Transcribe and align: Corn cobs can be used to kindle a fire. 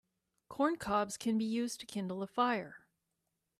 Corn 0.49 0.77
cobs 0.77 1.15
can 1.15 1.37
be 1.37 1.45
used 1.45 1.79
to 1.79 1.85
kindle 1.85 2.23
a 2.23 2.27
fire. 2.27 2.87